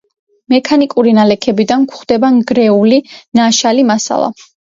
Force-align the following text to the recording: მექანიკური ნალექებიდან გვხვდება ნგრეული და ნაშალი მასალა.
მექანიკური 0.53 1.11
ნალექებიდან 1.17 1.83
გვხვდება 1.91 2.33
ნგრეული 2.37 2.99
და 3.11 3.21
ნაშალი 3.43 3.87
მასალა. 3.93 4.35